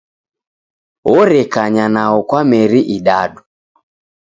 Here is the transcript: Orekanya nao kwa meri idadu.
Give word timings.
Orekanya 1.15 1.85
nao 1.95 2.17
kwa 2.29 2.41
meri 2.49 2.79
idadu. 2.97 3.41